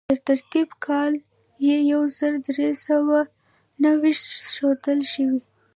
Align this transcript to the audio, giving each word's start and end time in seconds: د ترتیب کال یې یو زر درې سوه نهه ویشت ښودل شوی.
د 0.09 0.11
ترتیب 0.29 0.69
کال 0.85 1.13
یې 1.67 1.77
یو 1.93 2.01
زر 2.17 2.33
درې 2.47 2.69
سوه 2.87 3.19
نهه 3.81 3.95
ویشت 4.01 4.25
ښودل 4.53 4.99
شوی. 5.13 5.41